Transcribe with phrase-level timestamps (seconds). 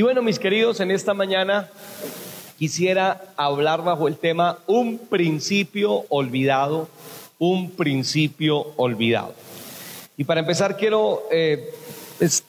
[0.00, 1.68] Y bueno, mis queridos, en esta mañana
[2.58, 6.88] quisiera hablar bajo el tema un principio olvidado,
[7.38, 9.34] un principio olvidado.
[10.16, 11.74] Y para empezar quiero eh,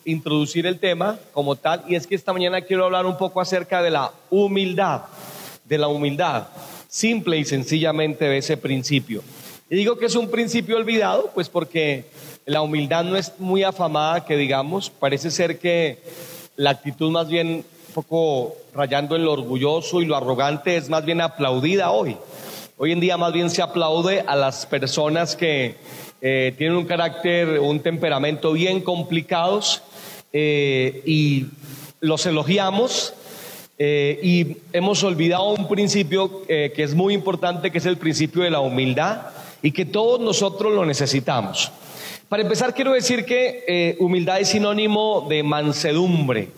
[0.06, 3.82] introducir el tema como tal, y es que esta mañana quiero hablar un poco acerca
[3.82, 5.02] de la humildad,
[5.66, 6.48] de la humildad,
[6.88, 9.22] simple y sencillamente de ese principio.
[9.70, 12.06] Y digo que es un principio olvidado, pues porque
[12.46, 16.00] la humildad no es muy afamada, que digamos, parece ser que
[16.62, 21.04] la actitud más bien un poco rayando en lo orgulloso y lo arrogante es más
[21.04, 22.16] bien aplaudida hoy.
[22.78, 25.76] Hoy en día más bien se aplaude a las personas que
[26.22, 29.82] eh, tienen un carácter, un temperamento bien complicados
[30.34, 31.48] eh, y
[32.00, 33.16] los elogiamos
[33.80, 38.52] eh, y hemos olvidado un principio que es muy importante, que es el principio de
[38.52, 41.72] la humildad y que todos nosotros lo necesitamos.
[42.30, 46.50] Para empezar, quiero decir que humildad es sinónimo de mansedumbre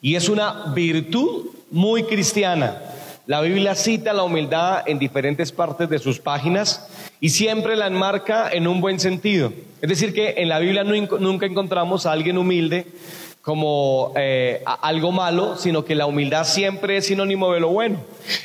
[0.00, 2.82] y es una virtud muy cristiana.
[3.26, 6.88] La Biblia cita la humildad en diferentes partes de sus páginas
[7.20, 9.52] y siempre la enmarca en un buen sentido.
[9.82, 12.86] Es decir, que en la Biblia nunca encontramos a alguien humilde
[13.48, 17.96] como eh, algo malo, sino que la humildad siempre es sinónimo de lo bueno.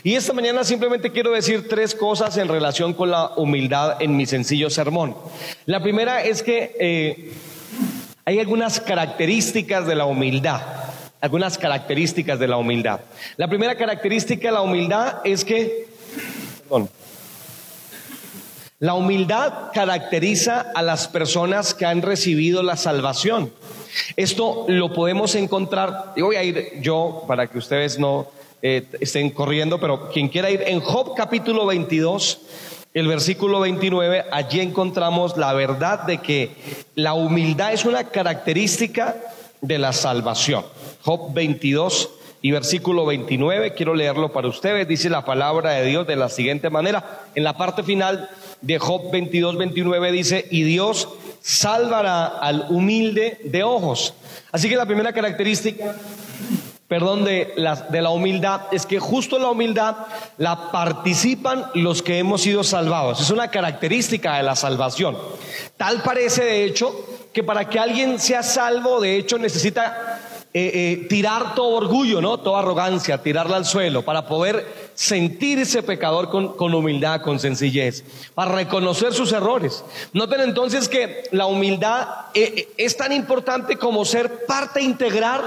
[0.01, 4.25] Y esta mañana simplemente quiero decir tres cosas en relación con la humildad en mi
[4.25, 5.13] sencillo sermón.
[5.65, 7.33] La primera es que eh,
[8.23, 10.61] hay algunas características de la humildad
[11.19, 12.99] algunas características de la humildad.
[13.37, 15.87] La primera característica de la humildad es que,
[18.79, 23.51] la humildad caracteriza a las personas que han recibido la salvación.
[24.15, 28.27] Esto lo podemos encontrar, y voy a ir yo para que ustedes no
[28.61, 32.39] eh, estén corriendo, pero quien quiera ir en Job capítulo 22,
[32.93, 36.51] el versículo 29, allí encontramos la verdad de que
[36.95, 39.15] la humildad es una característica
[39.61, 40.63] de la salvación.
[41.01, 42.09] Job 22
[42.41, 46.69] y versículo 29, quiero leerlo para ustedes, dice la palabra de Dios de la siguiente
[46.69, 47.21] manera.
[47.35, 48.29] En la parte final
[48.61, 51.09] de Job 22, 29 dice, y Dios
[51.43, 54.13] salvará al humilde de ojos.
[54.51, 55.93] Así que la primera característica,
[56.87, 59.97] perdón, de la, de la humildad es que justo la humildad
[60.37, 63.19] la participan los que hemos sido salvados.
[63.19, 65.17] Es una característica de la salvación.
[65.75, 66.95] Tal parece, de hecho,
[67.33, 70.21] que para que alguien sea salvo, de hecho, necesita
[70.53, 72.37] eh, eh, tirar todo orgullo, ¿no?
[72.37, 79.13] Toda arrogancia, tirarla al suelo para poder sentirse pecador con, humildad, con sencillez, para reconocer
[79.13, 79.83] sus errores.
[80.13, 85.41] Noten entonces que la humildad eh, es tan importante como ser parte integral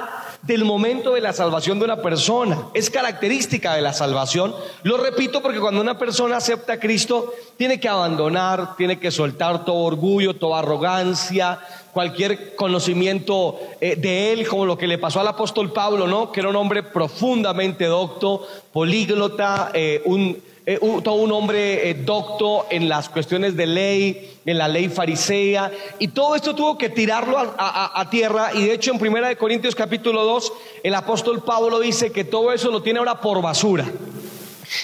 [0.47, 2.69] del momento de la salvación de una persona.
[2.75, 4.55] Es característica de la salvación.
[4.83, 9.65] Lo repito porque cuando una persona acepta a Cristo, tiene que abandonar, tiene que soltar
[9.65, 11.59] todo orgullo, toda arrogancia,
[11.93, 16.31] cualquier conocimiento eh, de él, como lo que le pasó al apóstol Pablo, ¿no?
[16.31, 22.89] Que era un hombre profundamente docto, políglota, eh, un, eh, todo un hombre docto en
[22.89, 28.01] las cuestiones de ley, en la ley farisea, y todo esto tuvo que tirarlo a,
[28.01, 32.11] a tierra, y de hecho en Primera de Corintios capítulo 2, el apóstol Pablo dice
[32.11, 33.87] que todo eso lo tiene ahora por basura.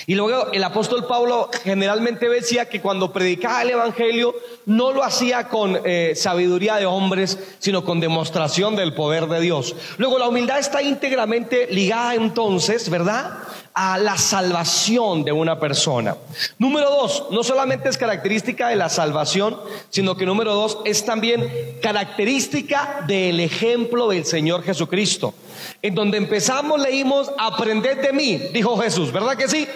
[0.07, 4.35] Y luego el apóstol Pablo generalmente decía que cuando predicaba el Evangelio
[4.67, 9.75] no lo hacía con eh, sabiduría de hombres, sino con demostración del poder de Dios.
[9.99, 13.39] Luego la humildad está íntegramente ligada entonces, ¿verdad?
[13.75, 16.17] a la salvación de una persona.
[16.59, 21.51] Número dos, no solamente es característica de la salvación, sino que número dos es también
[21.81, 25.33] característica del ejemplo del Señor Jesucristo.
[25.81, 29.67] En donde empezamos leímos, aprended de mí, dijo Jesús, ¿verdad que sí?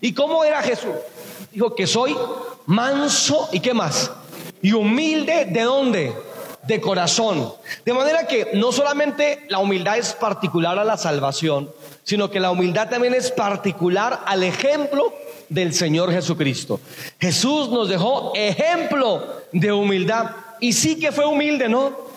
[0.00, 0.94] ¿Y cómo era Jesús?
[1.52, 2.16] Dijo que soy
[2.66, 4.10] manso y qué más.
[4.62, 6.14] Y humilde de dónde?
[6.62, 7.52] De corazón.
[7.84, 11.70] De manera que no solamente la humildad es particular a la salvación,
[12.04, 15.12] sino que la humildad también es particular al ejemplo
[15.48, 16.80] del Señor Jesucristo.
[17.18, 20.30] Jesús nos dejó ejemplo de humildad.
[20.60, 22.09] Y sí que fue humilde, ¿no?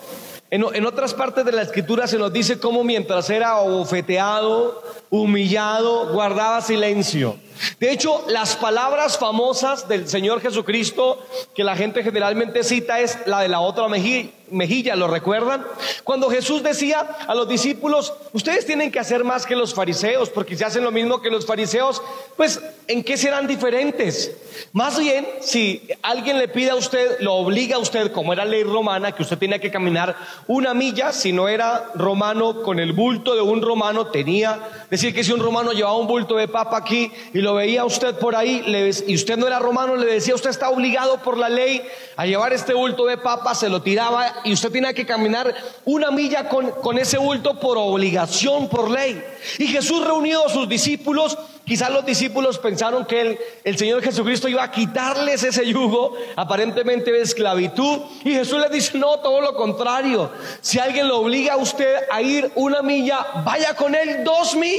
[0.54, 6.60] En, otras partes de la escritura se nos dice cómo mientras era bofeteado, humillado, guardaba
[6.60, 7.34] silencio.
[7.78, 11.24] De hecho, las palabras famosas del Señor Jesucristo
[11.54, 15.64] que la gente generalmente cita es la de la otra mejilla, ¿lo recuerdan?
[16.02, 20.56] Cuando Jesús decía a los discípulos, ustedes tienen que hacer más que los fariseos, porque
[20.56, 22.02] si hacen lo mismo que los fariseos,
[22.36, 24.32] pues ¿en qué serán diferentes?
[24.72, 28.64] Más bien, si alguien le pide a usted, lo obliga a usted, como era ley
[28.64, 30.16] romana, que usted tenía que caminar
[30.46, 35.24] una milla, si no era romano, con el bulto de un romano tenía, decir que
[35.24, 38.62] si un romano llevaba un bulto de papa aquí y lo veía usted por ahí
[39.06, 41.82] y usted no era romano, le decía, usted está obligado por la ley
[42.16, 45.54] a llevar este bulto de papa, se lo tiraba y usted tenía que caminar
[45.84, 49.22] una milla con, con ese bulto por obligación, por ley.
[49.58, 54.48] Y Jesús reunió a sus discípulos, quizás los discípulos pensaron que el, el Señor Jesucristo
[54.48, 59.54] iba a quitarles ese yugo aparentemente de esclavitud y Jesús les dice, no, todo lo
[59.54, 64.54] contrario, si alguien lo obliga a usted a ir una milla, vaya con él dos
[64.54, 64.73] millas.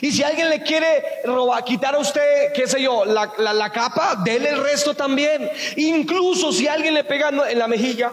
[0.00, 4.16] Y si alguien le quiere robar, quitar a usted, qué sé yo, la, la, capa,
[4.24, 5.50] déle el resto también.
[5.76, 8.12] Incluso si alguien le pega en la mejilla,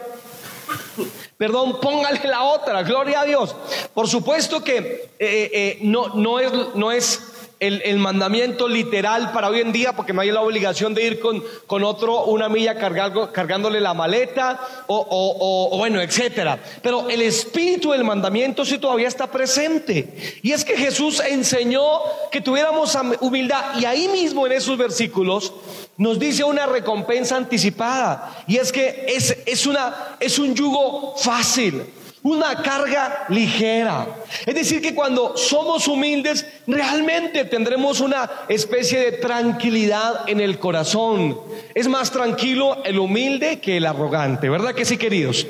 [1.38, 3.56] perdón, póngale la otra, gloria a Dios.
[3.94, 7.31] Por supuesto que eh, eh, no, no, es, no es
[7.62, 11.44] el, mandamiento literal para hoy en día, porque no hay la obligación de ir con,
[11.68, 16.60] con otro una milla cargándole la maleta o, o, bueno, etcétera.
[16.82, 20.40] Pero el espíritu del mandamiento sí todavía está presente.
[20.42, 21.84] Y es que Jesús enseñó
[22.32, 23.78] que tuviéramos humildad.
[23.80, 25.54] Y ahí mismo en esos versículos
[25.98, 28.44] nos dice una recompensa anticipada.
[28.48, 31.84] Y es que es, es, una, es un yugo fácil
[32.24, 34.08] una carga ligera.
[34.46, 41.40] Es decir, que cuando somos humildes, realmente tendremos una especie de tranquilidad en el corazón.
[41.74, 45.48] Es más tranquilo el humilde que el arrogante, ¿verdad que sí, queridos?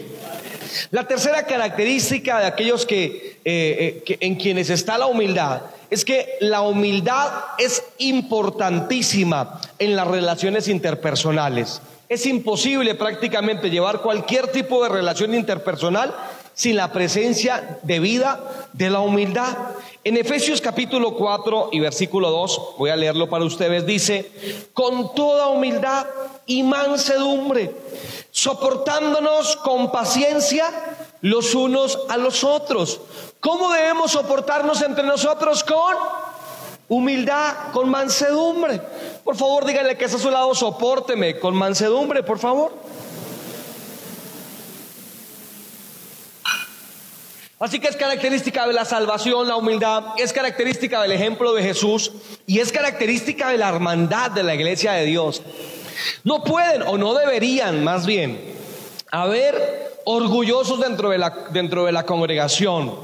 [0.91, 6.37] La tercera característica de aquellos que, eh, eh, en quienes está la humildad es que
[6.39, 11.81] la humildad es importantísima en las relaciones interpersonales.
[12.07, 16.13] Es imposible prácticamente llevar cualquier tipo de relación interpersonal
[16.61, 18.39] sin la presencia de vida
[18.73, 19.57] de la humildad.
[20.03, 25.47] En Efesios capítulo 4 y versículo 2, voy a leerlo para ustedes, dice, con toda
[25.47, 26.05] humildad
[26.45, 27.75] y mansedumbre,
[28.29, 30.69] soportándonos con paciencia
[31.21, 33.01] los unos a los otros.
[33.39, 35.63] ¿Cómo debemos soportarnos entre nosotros?
[35.63, 35.95] Con
[36.89, 38.79] humildad, con mansedumbre.
[39.23, 42.71] Por favor, díganle que es a su lado, sopórteme con mansedumbre, por favor.
[47.61, 52.11] Así que es característica de la salvación, la humildad, es característica del ejemplo de Jesús
[52.47, 55.43] y es característica de la hermandad de la iglesia de Dios.
[56.23, 58.41] No pueden o no deberían, más bien,
[59.11, 62.95] haber orgullosos dentro de la, dentro de la congregación.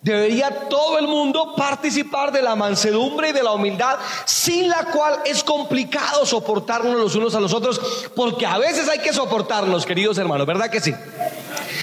[0.00, 5.18] Debería todo el mundo participar de la mansedumbre y de la humildad, sin la cual
[5.26, 10.16] es complicado soportarnos los unos a los otros, porque a veces hay que soportarnos, queridos
[10.16, 10.94] hermanos, ¿verdad que sí?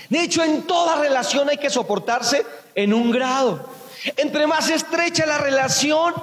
[0.10, 2.46] De hecho, en toda relación hay que soportarse
[2.76, 3.70] en un grado.
[4.18, 6.14] Entre más estrecha la relación,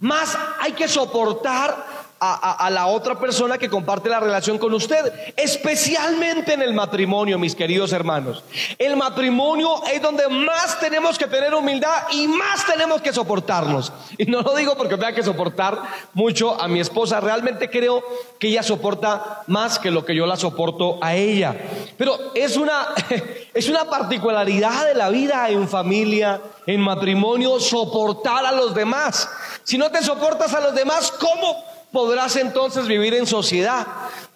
[0.00, 6.54] más hay que soportar a, la otra persona que comparte la relación con usted, especialmente
[6.54, 8.42] en el matrimonio, mis queridos hermanos.
[8.78, 13.92] El matrimonio es donde más tenemos que tener humildad y más tenemos que soportarnos.
[14.16, 15.78] Y no lo digo porque tenga que soportar
[16.14, 18.02] mucho a mi esposa, realmente creo
[18.38, 21.54] que ella soporta más que lo que yo la soporto a ella.
[21.98, 22.94] Pero es una,
[23.54, 29.28] es una particularidad de la vida en familia, en matrimonio, soportar a los demás.
[29.64, 31.75] Si no te soportas a los demás, ¿cómo?
[31.96, 33.86] Podrás entonces vivir en sociedad.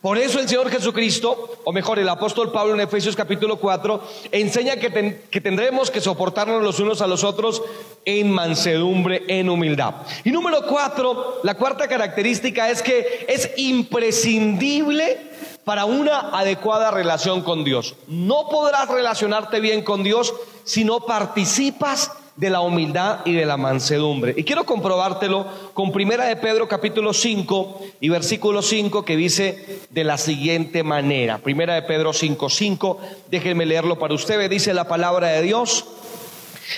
[0.01, 4.03] Por eso el Señor Jesucristo, o mejor el apóstol Pablo en Efesios capítulo 4,
[4.33, 7.63] enseña que, que, tendremos que soportarnos los unos a los otros
[8.07, 9.97] en mansedumbre, en humildad.
[10.25, 15.19] Y número cuatro, la cuarta característica es que es imprescindible
[15.63, 17.95] para una adecuada relación con Dios.
[18.07, 20.33] No podrás relacionarte bien con Dios
[20.65, 24.33] si no participas de la humildad y de la mansedumbre.
[24.35, 30.05] Y quiero comprobártelo con Primera de Pedro capítulo 5 y versículo 5 que dice de
[30.05, 31.37] la siguiente manera.
[31.37, 32.99] Primera de Pedro 5, 5,
[33.31, 35.85] déjenme leerlo para ustedes, dice la palabra de Dios.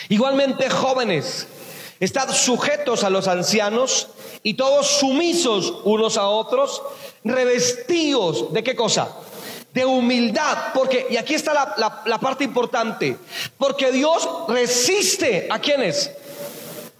[0.08, 1.46] Igualmente jóvenes,
[2.00, 4.08] estad sujetos a los ancianos
[4.42, 6.82] y todos sumisos unos a otros,
[7.22, 9.16] revestidos de qué cosa?
[9.72, 13.16] De humildad, porque, y aquí está la, parte importante,
[13.56, 16.10] porque Dios resiste a quienes,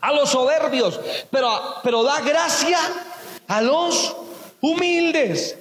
[0.01, 0.99] a los soberbios,
[1.31, 1.51] pero,
[1.83, 2.79] pero da gracia
[3.49, 4.17] a los
[4.61, 5.57] humildes.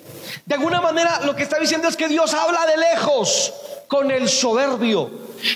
[0.46, 3.54] De alguna manera lo que está diciendo es que Dios habla de lejos
[3.88, 5.12] con el soberbio,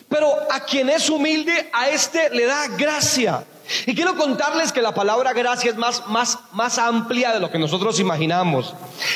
[0.09, 3.45] pero a quien es humilde, a este le da gracia.
[3.85, 7.59] Y quiero contarles que la palabra gracia es más, más, más amplia de lo que
[7.59, 8.73] nosotros imaginamos.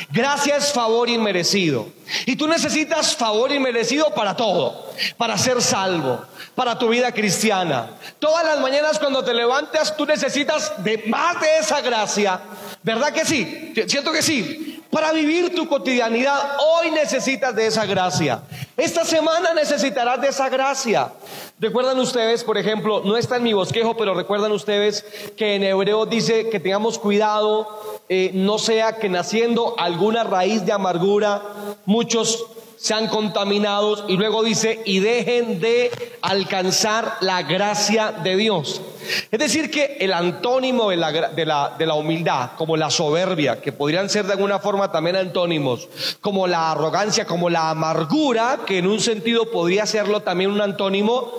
[0.10, 1.88] Gracia es favor inmerecido.
[2.26, 4.88] Y tú necesitas favor inmerecido para todo.
[5.18, 6.22] Para ser salvo,
[6.56, 7.92] para tu vida cristiana.
[8.20, 12.40] Todas las mañanas cuando te levantas tú necesitas de más de esa gracia.
[12.84, 13.74] ¿Verdad que sí?
[13.88, 14.84] Siento que sí.
[14.90, 18.42] Para vivir tu cotidianidad hoy necesitas de esa gracia.
[18.80, 21.12] Esta semana necesitarás de esa gracia.
[21.60, 25.04] Recuerdan ustedes, por ejemplo, no está en mi bosquejo, pero recuerdan ustedes
[25.36, 27.68] que en hebreo dice que tengamos cuidado,
[28.08, 31.42] eh, no sea que naciendo alguna raíz de amargura,
[31.86, 32.46] muchos
[32.80, 38.82] sean contaminados y luego dice, y dejen de alcanzar la gracia de Dios.
[39.30, 43.60] Es decir, que el antónimo de la, de, la, de la, humildad, como la soberbia,
[43.60, 45.90] que podrían ser de alguna forma también antónimos,
[46.22, 51.34] como la arrogancia, como la amargura, que en un sentido podría serlo también un antónimo,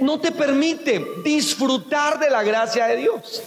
[0.00, 3.42] no te permite disfrutar de la gracia de Dios.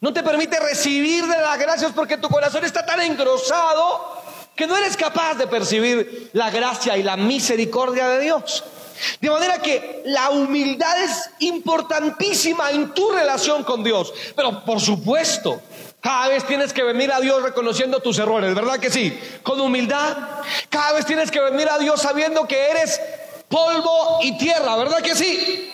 [0.00, 4.15] No te permite recibir de las gracias porque tu corazón está tan engrosado
[4.56, 8.64] que no eres capaz de percibir la gracia y la misericordia de Dios.
[9.20, 14.12] De manera que la humildad es importantísima en tu relación con Dios.
[14.34, 15.60] Pero por supuesto,
[16.00, 19.18] cada vez tienes que venir a Dios reconociendo tus errores, ¿verdad que sí?
[19.42, 20.16] Con humildad.
[20.70, 22.98] Cada vez tienes que venir a Dios sabiendo que eres
[23.48, 25.70] polvo y tierra, ¿verdad que sí?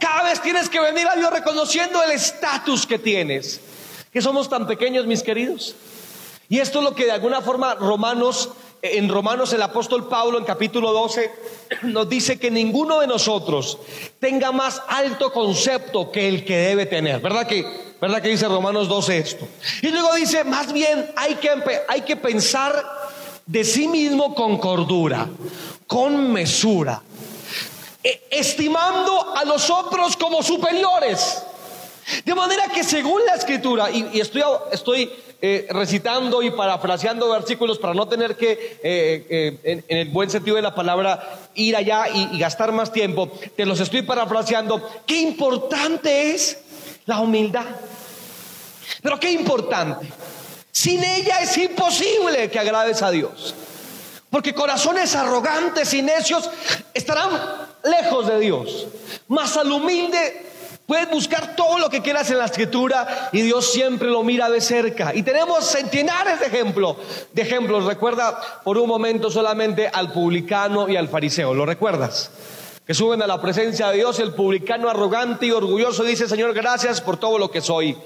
[0.00, 3.60] Cada vez tienes que venir a Dios reconociendo el estatus que tienes.
[4.12, 5.74] Que somos tan pequeños, mis queridos.
[6.52, 8.50] Y esto es lo que de alguna forma Romanos,
[8.82, 11.30] en Romanos el apóstol Pablo en capítulo 12
[11.84, 13.78] nos dice que ninguno de nosotros
[14.20, 17.20] tenga más alto concepto que el que debe tener.
[17.20, 19.48] ¿Verdad que, verdad que dice Romanos 12 esto?
[19.80, 21.48] Y luego dice, más bien hay que,
[21.88, 22.84] hay que pensar
[23.46, 25.26] de sí mismo con cordura,
[25.86, 27.00] con mesura,
[28.04, 31.44] e, estimando a los otros como superiores.
[32.26, 35.10] De manera que según la escritura, y, estoy, estoy
[35.44, 40.54] eh, recitando y parafraseando versículos para no tener que, eh, eh, en, el buen sentido
[40.54, 43.28] de la palabra, ir allá y, gastar más tiempo.
[43.56, 44.88] Te los estoy parafraseando.
[45.04, 46.58] Qué importante es
[47.06, 47.66] la humildad.
[49.02, 50.06] Pero qué importante.
[50.70, 53.52] Sin ella es imposible que agrades a Dios.
[54.30, 56.48] Porque corazones arrogantes y necios
[56.94, 57.32] estarán
[57.82, 58.86] lejos de Dios.
[59.26, 60.51] Mas al humilde
[60.86, 64.60] Puedes buscar todo lo que quieras en la escritura y Dios siempre lo mira de
[64.60, 65.14] cerca.
[65.14, 66.96] Y tenemos centenares de ejemplos.
[67.32, 71.54] De ejemplos, recuerda por un momento solamente al publicano y al fariseo.
[71.54, 72.30] ¿Lo recuerdas?
[72.84, 77.00] Que suben a la presencia de Dios, el publicano arrogante y orgulloso dice, Señor, gracias
[77.00, 77.96] por todo lo que soy.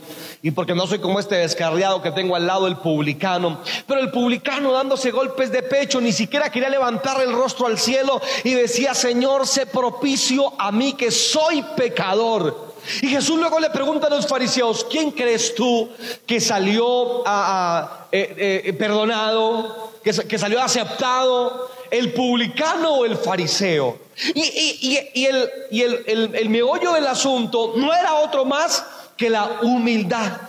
[0.42, 3.62] Y porque no soy como este descarriado que tengo al lado el publicano.
[3.86, 8.20] Pero el publicano dándose golpes de pecho, ni siquiera quería levantar el rostro al cielo
[8.44, 12.65] y decía, Señor, sé propicio a mí que soy pecador.
[13.02, 15.88] Y Jesús luego le pregunta a los fariseos, ¿quién crees tú
[16.26, 23.98] que salió a, eh, eh, perdonado, que, salió aceptado, el publicano o el fariseo?
[24.34, 28.84] Y, el, meollo del asunto no era otro más
[29.16, 30.40] que la humildad.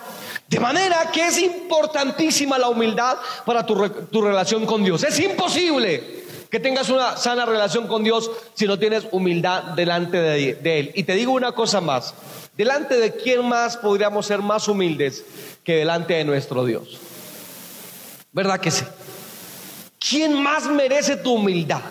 [0.47, 5.03] De manera que es importantísima la humildad para tu relación con Dios.
[5.03, 6.16] Es imposible
[6.49, 10.91] que tengas una sana relación con Dios si no tienes humildad delante de, Él.
[10.95, 12.13] Y te digo una cosa más,
[12.55, 15.25] delante de quién más podríamos ser más humildes
[15.63, 16.99] que delante de nuestro Dios.
[18.31, 18.85] ¿Verdad que sí?
[19.99, 21.81] ¿Quién más merece tu humildad?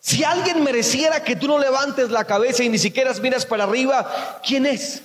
[0.00, 4.40] Si alguien mereciera que tú no levantes la cabeza y ni siquiera miras para arriba,
[4.46, 5.02] ¿quién es?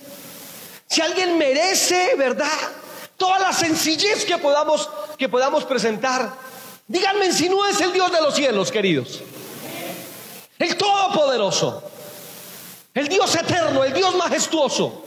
[0.86, 2.48] Si alguien merece, ¿verdad?
[3.16, 6.32] Toda la sencillez que podamos, que podamos presentar,
[6.90, 9.20] Díganme si no es el Dios de los cielos, queridos.
[10.58, 11.84] El Todopoderoso.
[12.92, 15.04] El Dios eterno, el Dios majestuoso.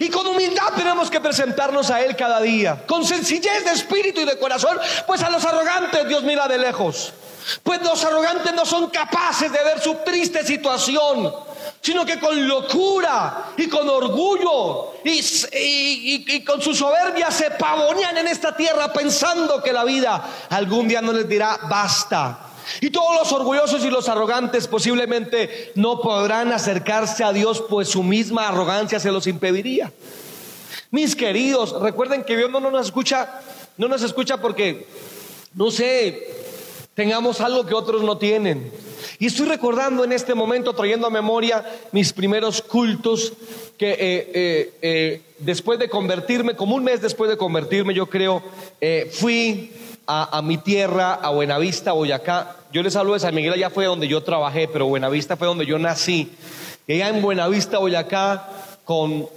[0.00, 2.84] Y con humildad tenemos que presentarnos a Él cada día.
[2.86, 4.78] Con sencillez de espíritu y de corazón.
[5.06, 7.14] Pues a los arrogantes Dios mira de lejos.
[7.62, 11.32] Pues los arrogantes no son capaces de ver su triste situación
[11.80, 18.54] sino que con locura y con orgullo y, con su soberbia se pavonean en esta
[18.56, 22.46] tierra pensando que la vida algún día no les dirá basta.
[22.80, 28.02] Y todos los orgullosos y los arrogantes posiblemente no podrán acercarse a Dios, pues su
[28.02, 29.90] misma arrogancia se los impediría.
[30.90, 33.40] Mis queridos, recuerden que Dios no nos escucha,
[33.76, 34.86] no nos escucha porque,
[35.54, 36.39] no sé,
[36.94, 38.70] tengamos algo que otros no tienen
[39.18, 43.34] y estoy recordando en este momento, trayendo a memoria mis primeros cultos,
[43.76, 48.42] que eh, eh, eh, después de convertirme, como un mes después de convertirme, yo creo,
[49.12, 49.72] fui
[50.06, 52.56] a, mi tierra, a Buenavista, Boyacá.
[52.72, 55.66] Yo les hablo de San Miguel, allá fue donde yo trabajé, pero Buenavista fue donde
[55.66, 56.30] yo nací.
[56.86, 58.48] Y allá en Buenavista, Boyacá,
[58.84, 59.28] con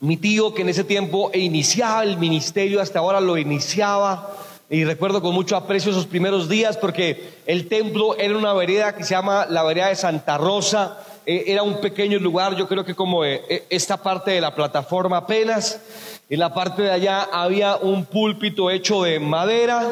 [0.00, 4.36] mi tío que en ese tiempo iniciaba el ministerio, hasta ahora lo iniciaba
[4.72, 9.04] y recuerdo con mucho aprecio esos primeros días porque el templo era una vereda que
[9.04, 12.94] se llama la vereda de Santa Rosa eh, era un pequeño lugar, yo creo que
[12.94, 15.80] como eh, eh, esta parte de la plataforma apenas.
[16.28, 19.86] En la parte de allá había un púlpito hecho de madera,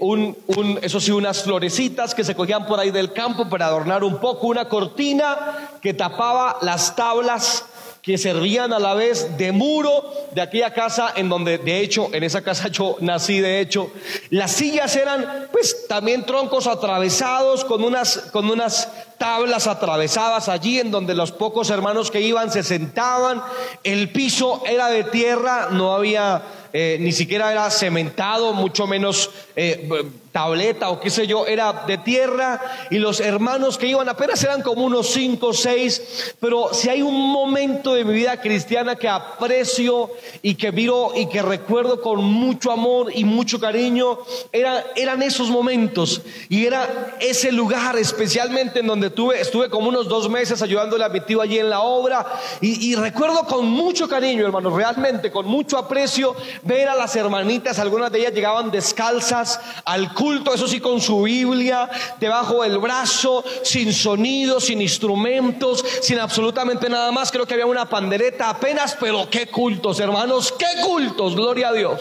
[0.00, 4.02] un, un, eso sí, unas florecitas que se cogían por ahí del campo para adornar
[4.02, 7.64] un poco, una cortina que tapaba las tablas
[8.02, 12.24] que servían a la vez de muro de aquella casa en donde de hecho en
[12.24, 13.92] esa casa yo nací de hecho.
[14.30, 20.90] Las sillas eran pues también troncos atravesados con unas con unas tablas atravesadas allí en
[20.90, 23.40] donde los pocos hermanos que iban se sentaban.
[23.84, 26.42] El piso era de tierra no había
[26.72, 29.88] eh, ni siquiera era cementado mucho menos eh,
[30.32, 32.60] tableta o qué sé yo, era de tierra
[32.90, 37.02] y los hermanos que iban apenas eran como unos cinco o seis, pero si hay
[37.02, 40.10] un momento de mi vida cristiana que aprecio
[40.40, 44.18] y que miro y que recuerdo con mucho amor y mucho cariño,
[44.50, 46.22] era, eran esos momentos.
[46.48, 51.08] Y era ese lugar especialmente en donde tuve, estuve como unos dos meses ayudándole a
[51.08, 52.26] mi tío allí en la obra.
[52.60, 57.78] Y, y recuerdo con mucho cariño, hermanos, realmente con mucho aprecio ver a las hermanitas,
[57.78, 63.42] algunas de ellas llegaban descalzas al culto, eso sí, con su Biblia debajo del brazo,
[63.64, 67.32] sin sonido, sin instrumentos, sin absolutamente nada más.
[67.32, 72.00] Creo que había una pandereta apenas, pero qué cultos, hermanos, qué cultos, gloria a Dios.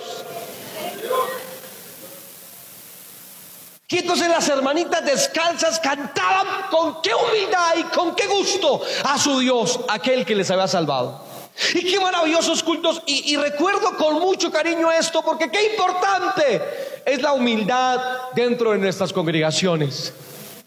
[3.87, 9.39] Y entonces las hermanitas descalzas cantaban con qué humildad y con qué gusto a su
[9.39, 11.30] Dios, aquel que les había salvado.
[11.73, 13.01] Y qué maravillosos cultos.
[13.05, 17.99] Y, recuerdo con mucho cariño esto, porque qué importante es la humildad
[18.33, 20.13] dentro de nuestras congregaciones.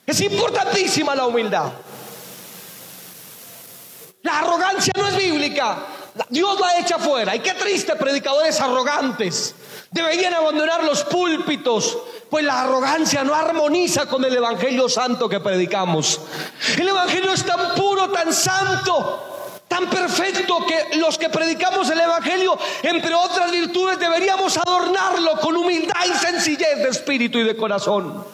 [0.07, 1.73] Es importantísima la humildad.
[4.23, 5.79] La arrogancia no es bíblica.
[6.29, 7.35] Dios la echa fuera.
[7.35, 9.55] Y qué triste predicadores arrogantes.
[9.91, 11.99] Deberían abandonar los púlpitos,
[12.29, 16.21] pues la arrogancia no armoniza con el Evangelio Santo que predicamos.
[16.77, 19.34] El Evangelio es tan puro, tan santo,
[19.75, 25.97] tan perfecto que los que predicamos el Evangelio, entre otras virtudes, deberíamos adornarlo con humildad
[26.07, 28.25] y sencillez de espíritu y de corazón.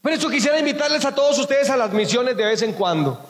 [0.00, 3.20] Por eso quisiera invitarles a todos ustedes a las misiones de vez en cuando.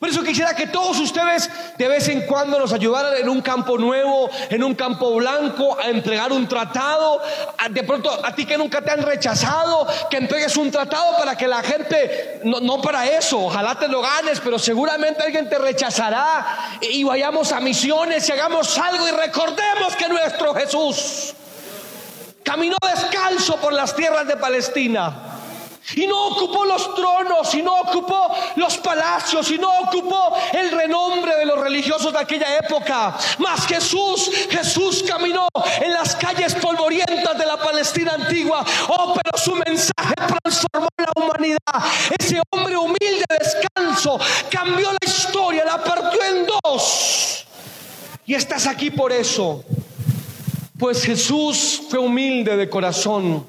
[0.00, 3.76] Por eso quisiera que todos ustedes de vez en cuando nos ayudaran en un campo
[3.76, 7.20] nuevo, en un campo blanco, a entregar un tratado.
[7.68, 11.46] De pronto, a ti que nunca te han rechazado, que entregues un tratado para que
[11.46, 16.78] la gente, no, no para eso, ojalá te lo ganes, pero seguramente alguien te rechazará
[16.80, 21.34] y vayamos a misiones y hagamos algo y recordemos que nuestro Jesús
[22.42, 25.39] caminó descalzo por las tierras de Palestina
[25.96, 31.36] y no ocupó los tronos, y no ocupó los palacios, y no ocupó el renombre
[31.36, 33.16] de los religiosos de aquella época.
[33.38, 35.48] Mas Jesús, Jesús caminó
[35.80, 38.64] en las calles polvorientas de la Palestina antigua.
[38.88, 41.58] Oh, pero su mensaje transformó la humanidad.
[42.18, 44.18] Ese hombre humilde, descanso,
[44.50, 47.46] cambió la historia, la partió en dos.
[48.26, 49.64] Y estás aquí por eso.
[50.78, 53.46] Pues Jesús fue humilde de corazón.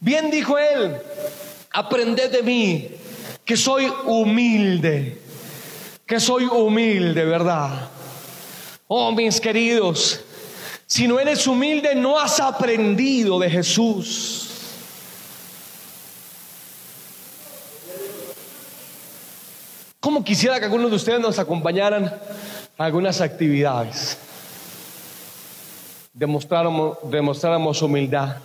[0.00, 1.00] Bien dijo él,
[1.76, 2.88] aprended de mí,
[3.44, 5.20] que soy humilde,
[6.06, 7.90] que soy humilde, ¿verdad?
[8.88, 10.20] Oh, mis queridos,
[10.86, 14.48] si no eres humilde, no has aprendido de Jesús.
[20.00, 22.06] Como quisiera que algunos de ustedes nos acompañaran
[22.78, 24.16] a algunas actividades?
[26.14, 28.38] Demostráramos, demostráramos humildad.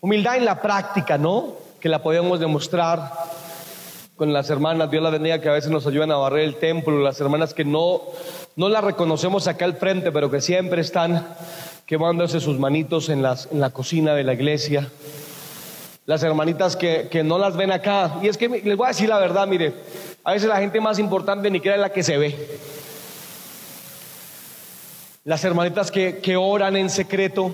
[0.00, 1.69] Humildad en la práctica, ¿no?
[1.80, 3.12] Que la podemos demostrar
[4.16, 7.00] con las hermanas, Dios la bendiga, que a veces nos ayudan a barrer el templo,
[7.00, 8.02] las hermanas que no,
[8.54, 11.26] no las reconocemos acá al frente, pero que siempre están
[11.86, 14.90] quemándose sus manitos en, las, en la cocina de la iglesia.
[16.04, 18.18] Las hermanitas que, que no las ven acá.
[18.20, 19.72] Y es que les voy a decir la verdad, mire,
[20.22, 22.58] a veces la gente más importante ni siquiera es la que se ve.
[25.24, 27.52] Las hermanitas que, que oran en secreto,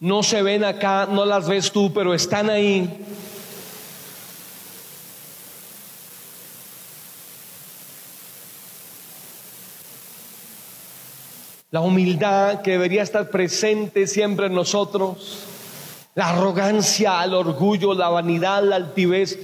[0.00, 3.04] no se ven acá, no las ves tú, pero están ahí.
[11.70, 15.44] La humildad que debería estar presente siempre en nosotros,
[16.14, 19.38] la arrogancia, el orgullo, la vanidad, la altivez,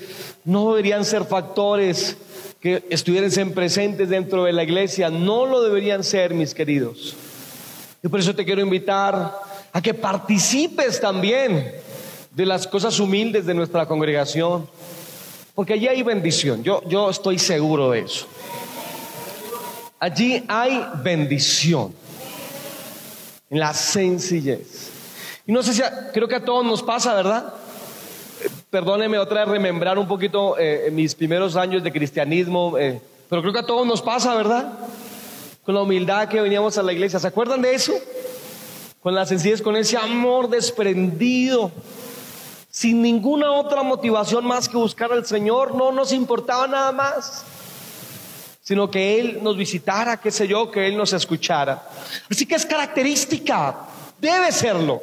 [0.45, 2.17] no deberían ser factores
[2.61, 7.17] que estuviesen presentes dentro de la iglesia, no lo deberían ser, mis queridos.
[8.03, 11.73] Y por eso te quiero invitar a que participes también
[12.31, 14.69] de las cosas humildes de nuestra congregación,
[15.55, 18.27] porque allí hay bendición, yo, yo estoy seguro de eso.
[19.99, 21.95] Allí hay bendición,
[23.51, 24.91] en la sencillez.
[25.47, 25.83] Y no sé si,
[26.13, 27.55] creo que a todos nos pasa, ¿verdad?
[28.71, 33.53] perdóneme otra vez remembrar un poquito eh, mis primeros años de cristianismo, eh, pero creo
[33.53, 34.73] que a todos nos pasa, ¿verdad?
[35.65, 37.19] Con la humildad que veníamos a la iglesia.
[37.19, 37.93] ¿Se acuerdan de eso?
[39.03, 41.73] Con la sencillez, con ese amor desprendido,
[42.71, 47.45] sin ninguna otra motivación más que buscar al Señor, no nos importaba nada más
[48.63, 51.83] sino que Él nos visitara, qué sé yo, que Él nos escuchara.
[52.31, 53.77] Así que es característica,
[54.21, 55.03] debe serlo,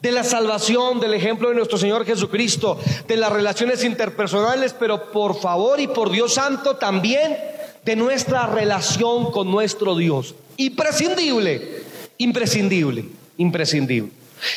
[0.00, 5.40] de la salvación, del ejemplo de nuestro Señor Jesucristo, de las relaciones interpersonales, pero por
[5.40, 7.38] favor y por Dios Santo también
[7.84, 10.34] de nuestra relación con nuestro Dios.
[10.56, 11.84] Imprescindible,
[12.18, 14.12] imprescindible, imprescindible.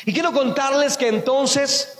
[0.05, 1.97] Y quiero contarles que entonces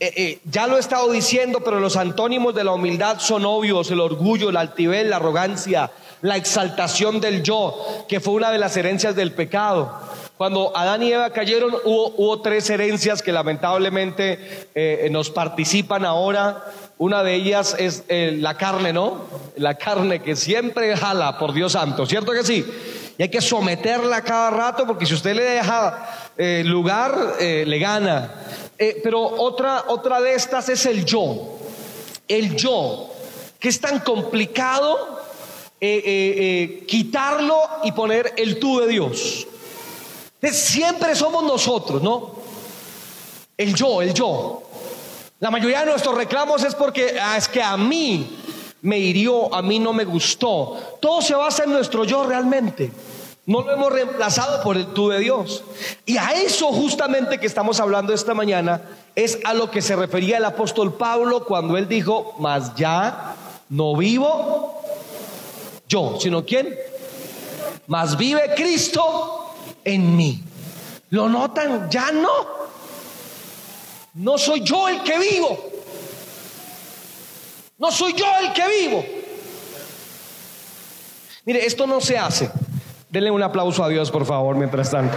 [0.00, 3.90] eh, eh, ya lo he estado diciendo, pero los antónimos de la humildad son obvios,
[3.90, 5.90] el orgullo, la altivez, la arrogancia,
[6.22, 9.92] la exaltación del yo, que fue una de las herencias del pecado.
[10.36, 16.64] Cuando Adán y Eva cayeron, hubo, tres herencias que lamentablemente eh, nos participan ahora.
[16.96, 19.24] Una de ellas es la carne, ¿no?
[19.56, 22.64] La carne que siempre jala, por Dios santo, ¿cierto que sí?
[23.18, 26.08] Y hay que someterla cada rato porque si usted le deja
[26.64, 28.32] lugar, le gana.
[28.78, 31.58] Eh, pero otra, otra de estas es el yo.
[32.28, 33.10] El yo,
[33.58, 35.20] que es tan complicado
[35.80, 39.46] eh, eh, quitarlo y poner el tú de Dios.
[40.52, 42.36] siempre somos nosotros, ¿no?
[43.56, 44.62] El yo, el yo.
[45.40, 48.37] La mayoría de nuestros reclamos es porque ah, es que a mí
[48.82, 50.98] me hirió, a mí no me gustó.
[51.00, 52.90] Todo se basa en nuestro yo realmente.
[53.46, 55.64] No lo hemos reemplazado por el tú de Dios.
[56.04, 58.82] Y a eso justamente que estamos hablando esta mañana
[59.14, 63.36] es a lo que se refería el apóstol Pablo cuando él dijo, mas ya
[63.70, 64.82] no vivo
[65.88, 66.76] yo, sino quién?
[67.86, 70.42] Mas vive Cristo en mí.
[71.10, 71.88] ¿Lo notan?
[71.88, 72.58] Ya no.
[74.14, 75.67] No soy yo el que vivo.
[77.78, 79.04] No soy yo el que vivo.
[81.44, 82.50] Mire, esto no se hace
[83.10, 85.16] Denle un aplauso a Dios, por favor, mientras tanto.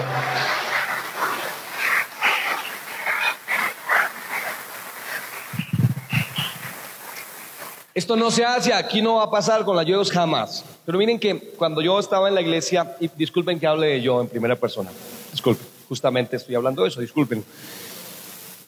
[7.93, 10.63] Esto no se hace, aquí no va a pasar con la Dios jamás.
[10.85, 14.21] Pero miren que cuando yo estaba en la iglesia, y disculpen que hable de yo
[14.21, 14.89] en primera persona,
[15.33, 17.43] disculpen, justamente estoy hablando de eso, disculpen.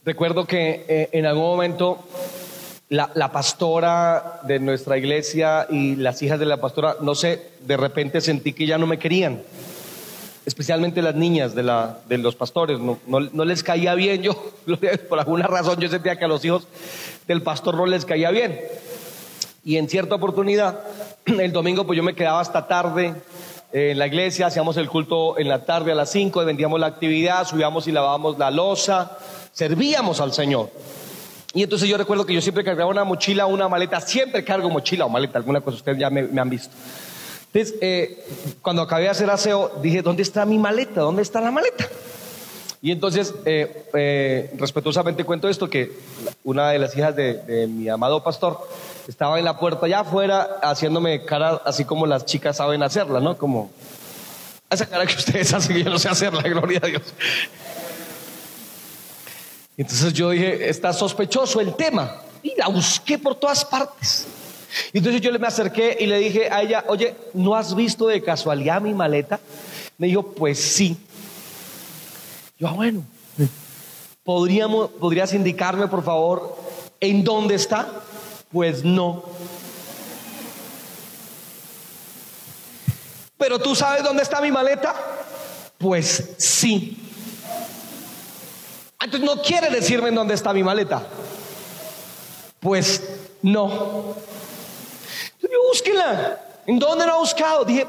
[0.03, 1.99] Recuerdo que eh, en algún momento
[2.93, 8.21] la, pastora de nuestra iglesia y las hijas de la pastora, no sé, de repente
[8.21, 9.41] sentí que ya no me querían.
[10.45, 14.21] Especialmente las niñas de, la, de los pastores, no, no, les caía bien.
[14.21, 14.35] Yo,
[15.09, 16.67] por alguna razón, yo sentía que a los hijos
[17.27, 18.61] del pastor no les caía bien.
[19.65, 20.81] Y en cierta oportunidad,
[21.25, 23.15] el domingo, pues yo me quedaba hasta tarde
[23.71, 27.47] en la iglesia, hacíamos el culto en la tarde a las 5, vendíamos la actividad,
[27.47, 29.17] subíamos y lavábamos la losa,
[29.51, 30.69] servíamos al Señor.
[31.53, 35.05] Y entonces yo recuerdo que yo siempre cargaba una mochila, una maleta, siempre cargo mochila
[35.05, 36.75] o maleta, alguna cosa, ustedes ya me, han visto.
[37.53, 38.25] Entonces, eh,
[38.61, 41.01] cuando acabé de hacer aseo, dije, ¿dónde está mi maleta?
[41.01, 41.87] ¿Dónde está la maleta?
[42.81, 45.91] Y entonces, eh, eh, respetuosamente cuento esto, que
[46.43, 48.59] una de las hijas de, mi amado pastor
[49.07, 53.37] estaba en la puerta allá afuera haciéndome cara así como las chicas saben hacerla, ¿no?
[53.37, 53.71] Como
[54.69, 57.03] esa cara que ustedes hacen yo no sé hacerla, gloria a Dios.
[59.77, 62.21] Entonces yo dije, está sospechoso el tema.
[62.41, 64.27] Y la busqué por todas partes.
[64.91, 68.07] Y entonces yo le me acerqué y le dije a ella, oye, ¿no has visto
[68.07, 69.39] de casualidad mi maleta?
[69.97, 70.97] Me dijo, pues sí.
[72.59, 73.03] Yo, ah, bueno,
[74.23, 76.57] ¿podríamos, ¿podrías indicarme, por favor,
[76.99, 77.87] en dónde está?
[78.51, 79.23] Pues no.
[83.37, 84.95] ¿Pero tú sabes dónde está mi maleta?
[85.77, 87.02] Pues sí.
[89.03, 91.03] Entonces no quiere decirme en dónde está mi maleta.
[92.59, 93.03] Pues
[93.41, 94.15] no.
[95.35, 96.39] Entonces búsquela.
[96.65, 97.65] ¿En dónde no he buscado?
[97.65, 97.85] Dije,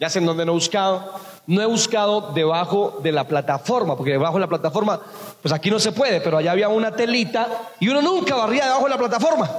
[0.00, 1.12] ya sé en dónde no he buscado.
[1.46, 5.00] No he buscado debajo de la plataforma, porque debajo de la plataforma,
[5.40, 7.48] pues aquí no se puede, pero allá había una telita
[7.80, 9.50] y uno nunca barría debajo de la plataforma.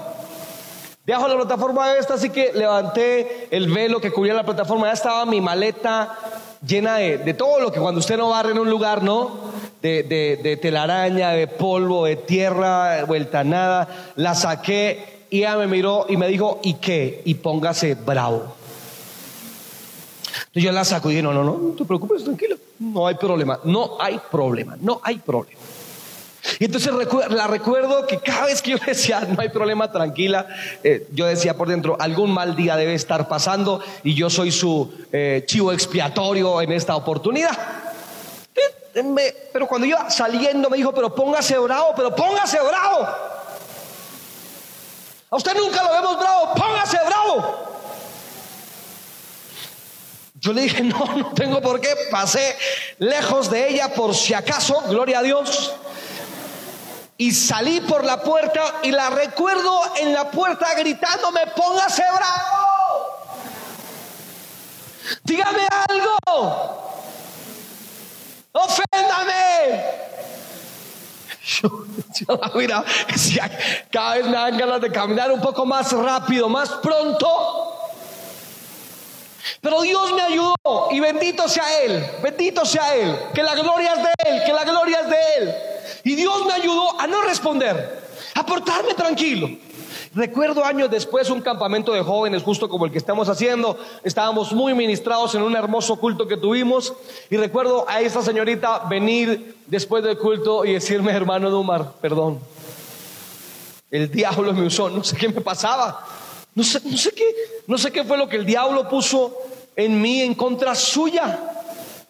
[1.03, 4.93] Debajo de la plataforma esta, así que levanté el velo que cubría la plataforma, ya
[4.93, 6.15] estaba mi maleta
[6.65, 9.49] llena de, de todo lo que cuando usted no barre en un lugar, ¿no?
[9.81, 14.13] de, telaraña, de polvo, de tierra, vuelta nada.
[14.15, 17.21] La saqué y ella me miró y me dijo, ¿y qué?
[17.25, 18.55] Y póngase bravo.
[20.39, 23.15] Entonces yo la saco y dije, no, no, no, no te preocupes, tranquilo, no hay
[23.15, 25.58] problema, no hay problema, no hay problema.
[26.59, 26.91] Y entonces
[27.29, 30.47] la recuerdo que cada vez que yo decía, no hay problema, tranquila,
[30.83, 34.91] eh, yo decía por dentro, algún mal día debe estar pasando y yo soy su
[35.11, 37.57] eh, chivo expiatorio en esta oportunidad
[39.53, 43.07] pero cuando iba saliendo me dijo, pero póngase bravo, pero póngase bravo.
[45.31, 47.65] A usted nunca lo vemos bravo, póngase bravo.
[50.35, 52.55] Yo le dije, no, no tengo por qué, pasé
[52.97, 55.73] lejos de ella por si acaso, gloria a Dios.
[57.19, 63.07] Y salí por la puerta y la recuerdo en la puerta gritándome, póngase bravo.
[65.25, 66.17] Dígame algo.
[68.53, 69.83] Oféndame.
[71.61, 71.69] Yo,
[72.13, 72.85] yo mira,
[73.91, 77.75] cada vez me dan ganas de caminar un poco más rápido, más pronto.
[79.59, 80.55] Pero Dios me ayudó
[80.91, 84.63] y bendito sea Él, bendito sea Él, que la gloria es de Él, que la
[84.63, 85.68] gloria es de Él.
[86.19, 88.01] Dios me ayudó a no responder,
[88.35, 89.49] a portarme tranquilo.
[90.13, 93.77] Recuerdo años después un campamento de jóvenes, justo como el que estamos haciendo.
[94.03, 96.93] Estábamos muy ministrados en un hermoso culto que tuvimos.
[97.29, 102.39] Y recuerdo a esa señorita venir después del culto y decirme, hermano Dumar, perdón.
[103.89, 106.05] El diablo me usó, no sé qué me pasaba.
[106.53, 107.33] No sé, no sé qué,
[107.67, 109.37] no sé qué fue lo que el diablo puso
[109.73, 111.58] en mí en contra suya.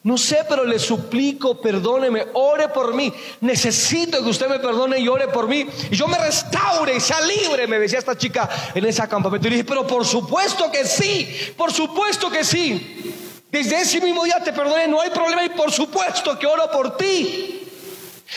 [0.02, 3.14] No sé, pero le suplico, perdóneme, ore por mí.
[3.42, 5.68] Necesito que usted me perdone y ore por mí.
[5.92, 9.48] Y yo me restaure y sea libre, me decía esta chica en ese campamento.
[9.48, 13.14] Y dije, pero por supuesto que sí, por supuesto que sí.
[13.52, 16.96] Desde ese mismo día te perdone, no hay problema y por supuesto que oro por
[16.96, 17.68] ti.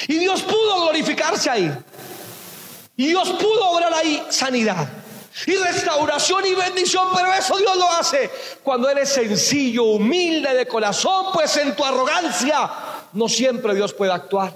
[0.09, 1.73] Y Dios pudo glorificarse ahí.
[2.97, 5.02] Y Dios pudo obrar ahí sanidad
[5.47, 8.31] y restauración y bendición, pero eso Dios lo hace
[8.63, 12.71] cuando eres sencillo, humilde de corazón, pues en tu arrogancia
[13.13, 14.53] no siempre Dios puede actuar.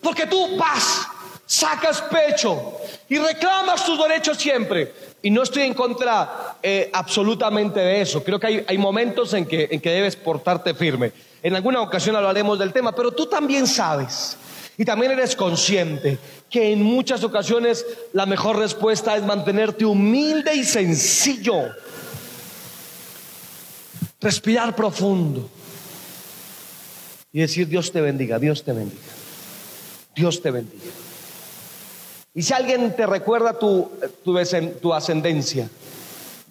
[0.00, 1.06] Porque tú vas,
[1.44, 2.74] sacas pecho
[3.08, 4.94] y reclamas tus derechos siempre.
[5.22, 8.24] Y no estoy en contra eh, absolutamente de eso.
[8.24, 11.12] Creo que hay, hay momentos en que, en que debes portarte firme.
[11.42, 14.36] En alguna ocasión hablaremos del tema, pero tú también sabes
[14.78, 20.64] y también eres consciente que en muchas ocasiones la mejor respuesta es mantenerte humilde y
[20.64, 21.70] sencillo.
[24.20, 25.48] Respirar profundo.
[27.32, 29.00] Y decir, Dios te bendiga, Dios te bendiga.
[30.14, 30.82] Dios te bendiga.
[32.34, 33.90] Y si alguien te recuerda tu,
[34.24, 35.68] tu, ascendencia,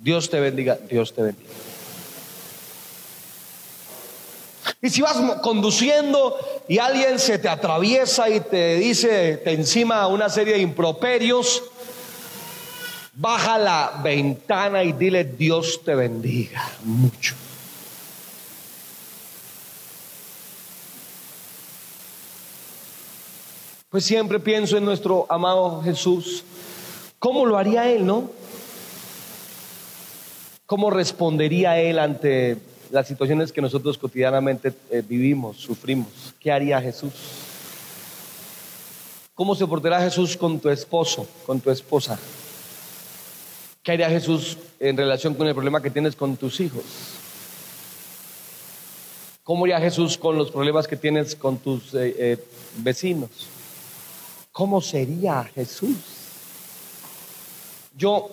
[0.02, 1.50] Dios te bendiga, Dios te bendiga.
[4.82, 6.36] Y si vas conduciendo
[6.68, 11.62] y alguien se te atraviesa y te dice, te encima una serie de improperios,
[13.14, 17.36] baja la ventana y dile, Dios te bendiga mucho.
[23.92, 26.44] Pues siempre pienso en nuestro amado Jesús.
[27.20, 28.32] ¿Cómo lo haría Él, no?
[30.66, 36.10] ¿Cómo respondería Él ante las situaciones que nosotros cotidianamente eh, vivimos, sufrimos.
[36.40, 37.12] ¿Qué haría Jesús?
[39.34, 42.20] ¿Cómo se portará Jesús con tu esposo, con tu esposa?
[43.82, 46.84] ¿Qué haría Jesús en relación con el problema que tienes con tus hijos?
[49.44, 52.46] ¿Cómo haría Jesús con los problemas que tienes con tus eh, eh,
[52.78, 53.48] vecinos?
[54.52, 55.96] ¿Cómo sería Jesús?
[57.98, 58.30] Yo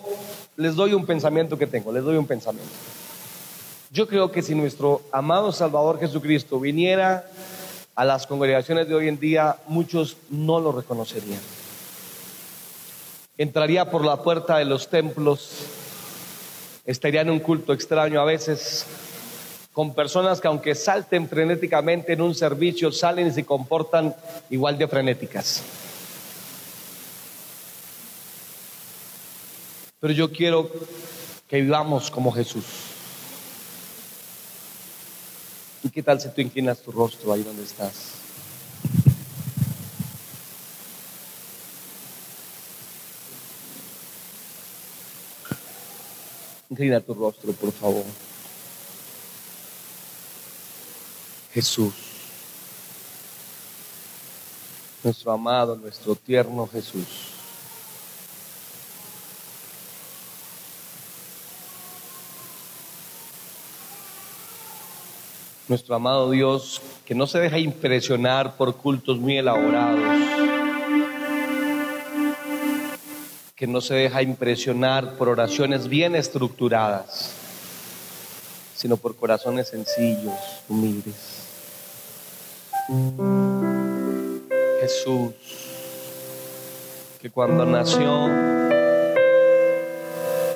[0.57, 2.69] les doy un pensamiento que tengo, les doy un pensamiento.
[3.91, 7.25] Yo creo que si nuestro amado Salvador Jesucristo viniera
[7.95, 11.39] a las congregaciones de hoy en día, muchos no lo reconocerían.
[13.35, 15.49] Entraría por la puerta de los templos,
[16.85, 18.85] estaría en un culto extraño a veces,
[19.73, 24.15] con personas que aunque salten frenéticamente en un servicio, salen y se comportan
[24.51, 25.63] igual de frenéticas.
[29.99, 30.69] Pero yo quiero
[31.47, 32.98] que vivamos como Jesús.
[35.89, 38.11] ¿Y qué tal si tú inclinas tu rostro ahí donde estás?
[46.69, 48.03] Inclina tu rostro, por favor.
[51.55, 51.95] Jesús,
[55.03, 57.38] nuestro amado, nuestro tierno Jesús.
[65.69, 70.01] Nuestro amado Dios, que no se deja impresionar por cultos muy elaborados,
[73.55, 77.33] que no se deja impresionar por oraciones bien estructuradas,
[78.75, 80.33] sino por corazones sencillos,
[80.67, 81.45] humildes.
[84.81, 85.33] Jesús,
[87.21, 88.27] que cuando nació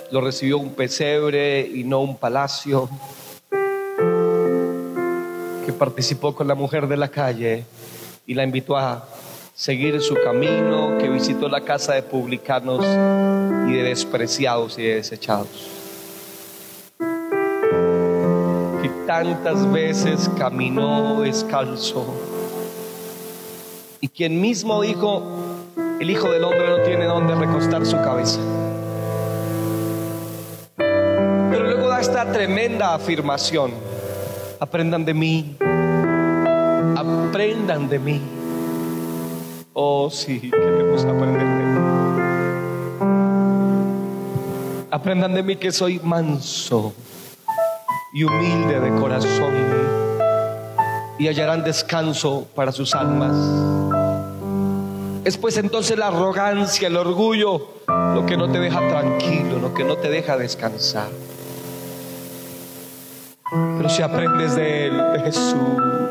[0.10, 2.90] lo recibió un pesebre y no un palacio
[5.74, 7.66] participó con la mujer de la calle
[8.26, 9.08] y la invitó a
[9.54, 15.48] seguir su camino, que visitó la casa de publicanos y de despreciados y de desechados.
[18.82, 22.06] Que tantas veces caminó descalzo.
[24.02, 25.24] Y quien mismo dijo,
[26.00, 28.40] el Hijo del Hombre no tiene donde recostar su cabeza.
[30.76, 33.72] Pero luego da esta tremenda afirmación.
[34.60, 35.56] Aprendan de mí.
[37.04, 38.22] Aprendan de mí.
[39.74, 41.74] Oh, sí, queremos aprender de mí.
[44.90, 46.94] Aprendan de mí que soy manso
[48.14, 49.54] y humilde de corazón
[51.18, 53.36] y hallarán descanso para sus almas.
[55.26, 59.84] Es pues entonces la arrogancia, el orgullo, lo que no te deja tranquilo, lo que
[59.84, 61.10] no te deja descansar.
[63.78, 66.03] Pero si aprendes de Él, de Jesús,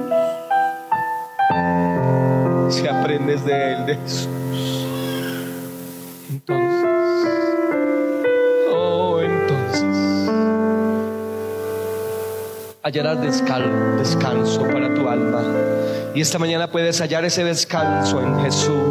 [2.72, 4.28] si aprendes de Él, de Jesús,
[6.30, 6.88] entonces,
[8.72, 10.30] oh, entonces,
[12.82, 15.42] hallarás descal- descanso para tu alma.
[16.14, 18.81] Y esta mañana puedes hallar ese descanso en Jesús.